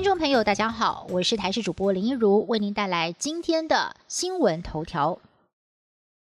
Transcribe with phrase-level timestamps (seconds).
[0.00, 5.18] 听众朋友，大家好，我是台视主播林一如，为您带来今天的新闻头条。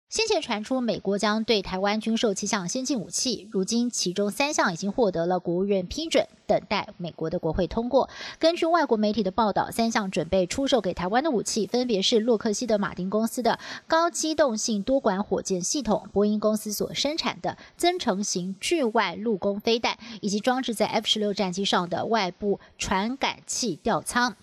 [0.08, 8.08] 先前传出美国将对台湾军售七项先进武器，如今其中三项已经获得了国务院批准，等待美国的国会通过。
[8.38, 24.34] 根据外国媒体的报道，三项准备出售给台湾的武器，分别是洛克希德马丁公司的高机动性多管火箭系统、波音公司所生产的增程型巨外陆攻飞弹，以及装置在 F 十六战机上的外部传感器吊舱。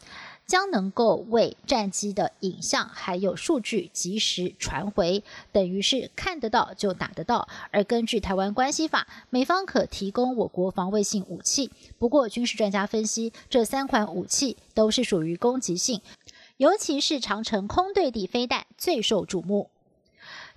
[0.45, 7.48] 将能够为战机的影像还有数据及时传回，等于是看得到就打得到。
[7.72, 11.72] 而根据台湾关系法，美方可提供我国防卫性武器。
[11.98, 16.02] 不过，军事专家分析，这三款武器都是属于攻击性，
[16.58, 19.70] 尤其是长城空对地飞弹最受瞩目。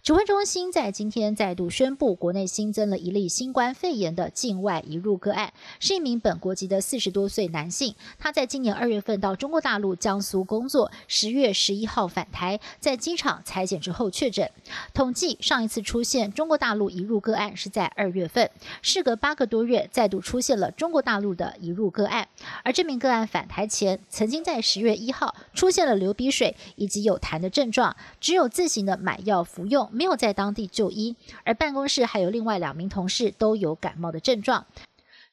[0.08, 7.94] 指挥中心在今天再度宣布，国内新增了一例新冠肺炎的境外移入个案，是一名本国籍的四十多岁男性。
[8.18, 14.50] 他在今年二月份到中国大陆江苏工作，十月十一号返台，在机场裁剪之后确诊。
[14.94, 18.50] 统计上一次出现中国大陆移入个案是在二月份，
[18.80, 22.26] 事隔八个多月再度出现了中国大陆的移入个案。
[22.64, 29.90] 而这名个案返台前，曾经在十月一号出现了流鼻水以及有痰的症状，只有自行的买药服用。
[29.92, 34.66] 没有在当地就医，而办公室还有另外两名同事都有感冒的症状，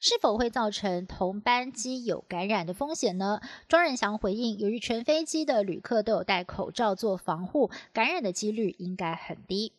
[0.00, 3.40] 是否会造成同班机有感染的风险呢？
[3.68, 9.70] 庄仁祥回应，由于全飞机的旅客都有戴口罩做防护，感染的几率应该很低。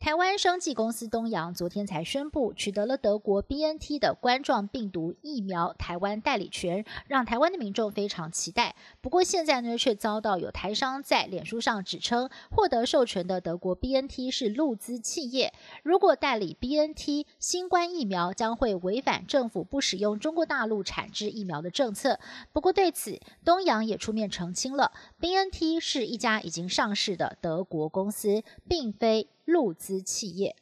[0.00, 8.76] 台湾生技公司东阳昨天才宣布取得了德国 B N T 的冠状病毒疫苗台湾代理权，让台湾的民众非常期待。
[9.00, 22.20] 不过现在呢，却遭到有台商在脸书上指称，获得授权的德国 B N T 是陆资企业，如果代理 B N T 新冠疫苗，将会违反政府不使用中国大陆产制疫苗的政策。
[22.52, 29.28] 不过对此，东阳也出面澄清了，B N T 是一家已经上市的德国公司，并非。
[29.48, 30.54] 陆资企业。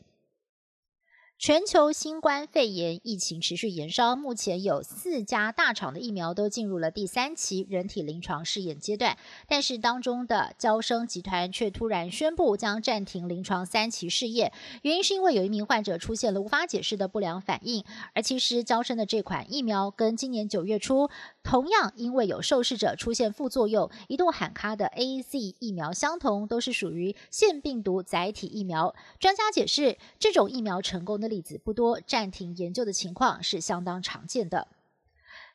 [1.46, 14.52] 全球新冠肺炎疫情持续延烧，目前有四家大厂的疫苗都进入了第三期人体临床试验阶段，但是当中的交生集团却突然宣布将暂停临床三期试验，
[14.82, 17.84] 原因是因为有一名患者出现了无法解释的不良反应。
[18.12, 21.08] 而其实交生的这款疫苗跟今年九月初
[21.44, 28.96] 同样因为有受试者出现副作用一度喊卡的 A Z 疫苗相同，都是属于腺病毒载体疫苗。
[29.20, 31.35] 专家解释，这种疫苗成功的例。
[31.36, 34.68] 例子不多，暂停研究的情况是相当常见的。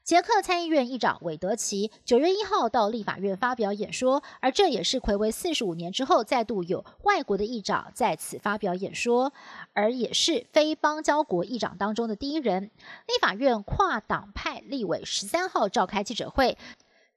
[0.04, 9.34] 捷克参议院议长韦德奇九月一号到立法院发表演说，而这也是魁违四十五年之后，再度有外国的议长在此发表演说，
[9.74, 12.70] 而也是非邦交国议长当中的第一人。
[13.08, 16.60] 立法院跨党派立委十三号召开记者会。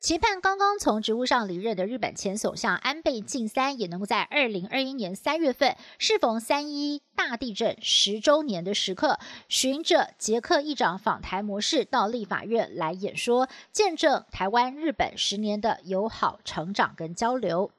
[0.05, 17.71] 期盼刚刚从职务上离任的日本前首相安倍晋三也能够在二零二一年三月份，适逢三一大地震十周年的时刻，循着捷克议长访台模式到立法院来演说，见证台湾日本十年的友好成长跟交流。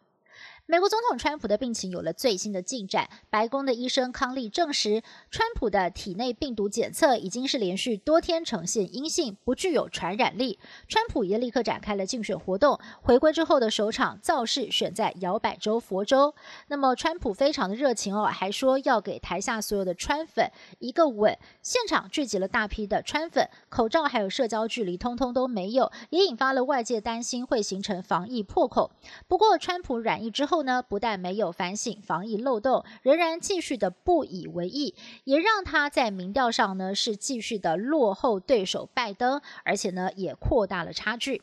[0.68, 3.08] 美国总统川普的病情有了最新的进展。
[3.30, 10.58] 白宫的医生康利证实，川普的体内病毒检测已经是连续多天呈现阴性，不具有传染力。
[10.88, 16.34] 川普也立刻展开了竞选活动，回归之后的首场造势选在摇摆州佛州。
[16.70, 20.50] 那么，川普非常的热情哦，还说要给台下所有的川粉
[20.80, 21.38] 一个吻。
[21.62, 28.90] 现场聚集了大批的川粉，口罩还有社交距离通通都没有，也引发了外界担心会形成防疫破口。
[29.28, 30.55] 不过，川普染疫之后。
[30.56, 34.96] 后呢，不但没有反省防疫漏洞，仍然继续的不以为意，
[35.26, 41.42] 也让他在民调上呢是继续的落后对手拜登，而且呢也扩大了差距。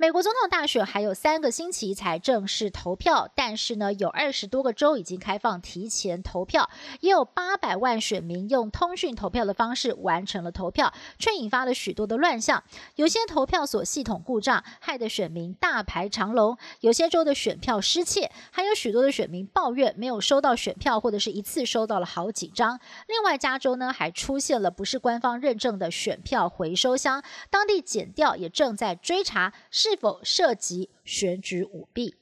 [0.00, 12.64] 美国总统大选还有三个星期才正式投票，但是呢，有二十多个州已经开放提前投票，也有八百万选民用通讯投票的方式完成了投票，却引发了许多的乱象。
[12.96, 22.80] 有些投票所系统故障，害得选民大排长龙；有些州的选票失窃，还有许多的选民抱怨没有收到选票，或者是一次收到了好几张。
[23.06, 29.89] 另外，加州呢还出现了不是官方认证的选票回收箱，当地检调也正在追查是。
[29.90, 32.14] 是否涉及选举舞弊？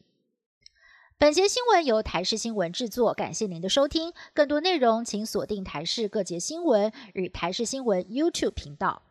[1.18, 4.14] 本节新闻由台视新闻制作，感谢您的收听。
[4.32, 9.02] 更多内容请锁定台视各节新闻与台视新闻 YouTube 频道。